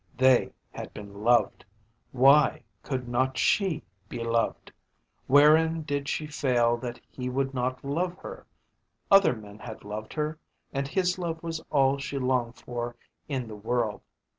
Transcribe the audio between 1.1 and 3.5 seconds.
loved. Why could not